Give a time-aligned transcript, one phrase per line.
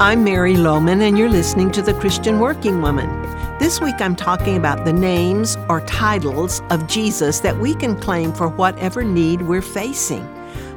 [0.00, 3.08] I'm Mary Lowman, and you're listening to The Christian Working Woman.
[3.58, 8.32] This week I'm talking about the names or titles of Jesus that we can claim
[8.32, 10.24] for whatever need we're facing.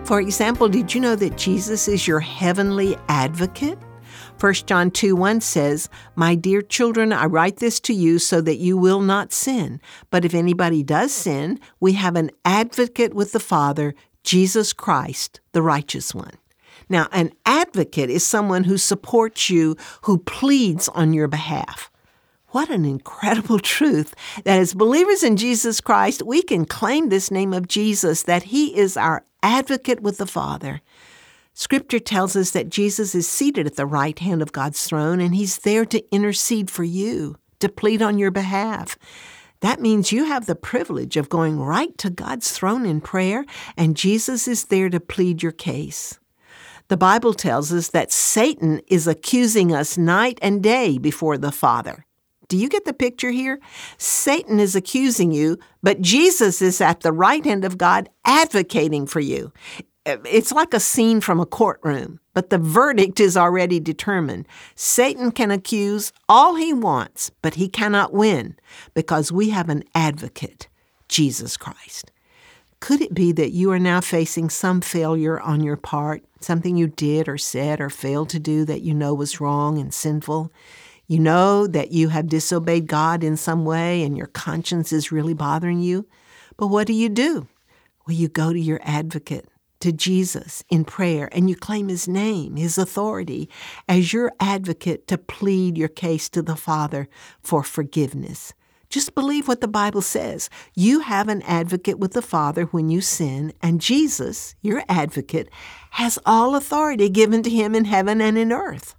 [0.06, 3.78] For example, did you know that Jesus is your heavenly advocate?
[4.40, 8.58] 1 John 2 1 says, My dear children, I write this to you so that
[8.58, 9.80] you will not sin.
[10.10, 13.94] But if anybody does sin, we have an advocate with the Father,
[14.24, 16.34] Jesus Christ, the righteous one.
[16.90, 21.92] Now, an advocate is someone who supports you, who pleads on your behalf.
[22.50, 27.54] What an incredible truth that as believers in Jesus Christ, we can claim this name
[27.54, 30.82] of Jesus, that He is our advocate with the Father.
[31.54, 35.36] Scripture tells us that Jesus is seated at the right hand of God's throne and
[35.36, 38.98] He's there to intercede for you, to plead on your behalf.
[39.62, 43.46] That means you have the privilege of going right to God's throne in prayer,
[43.78, 46.20] and Jesus is there to plead your case.
[46.92, 52.06] The Bible tells us that Satan is accusing us night and day before the Father.
[52.50, 53.62] Do you get the picture here?
[53.98, 59.22] Satan is accusing you, but Jesus is at the right hand of God advocating for
[59.22, 59.54] you.
[60.06, 64.46] It's like a scene from a courtroom, but the verdict is already determined.
[64.76, 68.58] Satan can accuse all he wants, but he cannot win
[68.94, 70.68] because we have an advocate,
[71.08, 72.12] Jesus Christ.
[72.82, 76.88] Could it be that you are now facing some failure on your part, something you
[76.88, 80.52] did or said or failed to do that you know was wrong and sinful?
[81.06, 85.36] You know that you have disobeyed God in some way and your conscience is really
[85.36, 86.08] bothering you.
[86.58, 87.48] But what do you do?
[88.08, 89.48] Well, you go to your advocate,
[89.82, 93.48] to Jesus in prayer, and you claim his name, his authority,
[93.88, 97.08] as your advocate to plead your case to the Father
[97.44, 98.54] for forgiveness.
[98.92, 100.50] Just believe what the Bible says.
[100.76, 105.50] You have an advocate with the Father when you sin, and Jesus, your advocate,
[105.92, 108.96] has all authority given to him in heaven and in earth.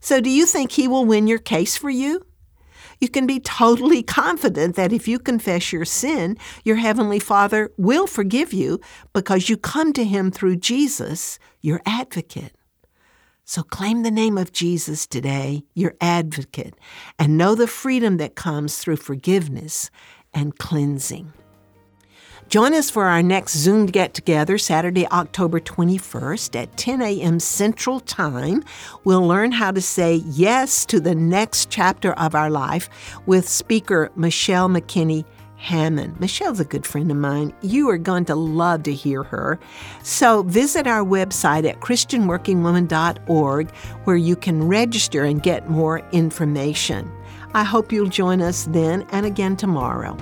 [0.00, 2.26] So, do you think he will win your case for you?
[3.00, 8.08] You can be totally confident that if you confess your sin, your Heavenly Father will
[8.08, 8.80] forgive you
[9.12, 12.52] because you come to Him through Jesus, your advocate.
[13.48, 16.74] So claim the name of Jesus today, your advocate,
[17.16, 19.88] and know the freedom that comes through forgiveness
[20.34, 21.32] and cleansing.
[22.48, 27.38] Join us for our next Zoom get together Saturday, October 21st at 10 a.m.
[27.38, 28.64] Central Time.
[29.04, 32.88] We'll learn how to say yes to the next chapter of our life
[33.26, 35.24] with speaker Michelle McKinney
[35.56, 36.20] Hammond.
[36.20, 37.52] Michelle's a good friend of mine.
[37.62, 39.58] You are going to love to hear her.
[40.02, 43.70] So visit our website at ChristianWorkingWoman.org
[44.04, 47.10] where you can register and get more information.
[47.54, 50.16] I hope you'll join us then and again tomorrow.